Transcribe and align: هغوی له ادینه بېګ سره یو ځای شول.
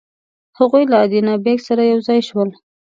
هغوی 0.59 0.83
له 0.91 0.97
ادینه 1.05 1.33
بېګ 1.43 1.59
سره 1.67 1.83
یو 1.91 1.99
ځای 2.07 2.19
شول. 2.29 2.49